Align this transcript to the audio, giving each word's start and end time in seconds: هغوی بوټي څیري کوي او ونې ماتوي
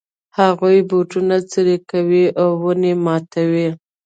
هغوی 0.39 0.77
بوټي 0.89 1.21
څیري 1.51 1.77
کوي 1.89 2.25
او 2.41 2.49
ونې 2.61 2.93
ماتوي 3.05 3.67